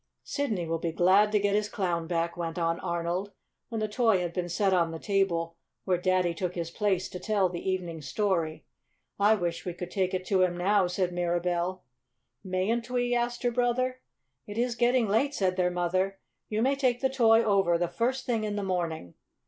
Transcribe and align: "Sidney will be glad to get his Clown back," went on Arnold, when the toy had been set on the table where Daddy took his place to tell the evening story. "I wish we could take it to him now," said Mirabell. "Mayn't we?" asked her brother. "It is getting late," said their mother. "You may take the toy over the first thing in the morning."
"Sidney 0.23 0.65
will 0.65 0.79
be 0.79 0.91
glad 0.91 1.31
to 1.31 1.39
get 1.39 1.53
his 1.53 1.69
Clown 1.69 2.07
back," 2.07 2.35
went 2.35 2.57
on 2.57 2.79
Arnold, 2.79 3.33
when 3.69 3.79
the 3.79 3.87
toy 3.87 4.17
had 4.21 4.33
been 4.33 4.49
set 4.49 4.73
on 4.73 4.89
the 4.89 4.97
table 4.97 5.57
where 5.85 5.99
Daddy 5.99 6.33
took 6.33 6.55
his 6.55 6.71
place 6.71 7.07
to 7.09 7.19
tell 7.19 7.49
the 7.49 7.69
evening 7.69 8.01
story. 8.01 8.65
"I 9.19 9.35
wish 9.35 9.63
we 9.63 9.75
could 9.75 9.91
take 9.91 10.15
it 10.15 10.25
to 10.25 10.41
him 10.41 10.57
now," 10.57 10.87
said 10.87 11.13
Mirabell. 11.13 11.83
"Mayn't 12.43 12.89
we?" 12.89 13.13
asked 13.13 13.43
her 13.43 13.51
brother. 13.51 13.99
"It 14.47 14.57
is 14.57 14.73
getting 14.73 15.07
late," 15.07 15.35
said 15.35 15.55
their 15.55 15.69
mother. 15.69 16.17
"You 16.49 16.63
may 16.63 16.75
take 16.75 17.01
the 17.01 17.07
toy 17.09 17.43
over 17.43 17.77
the 17.77 17.87
first 17.87 18.25
thing 18.25 18.43
in 18.43 18.55
the 18.55 18.63
morning." 18.63 19.13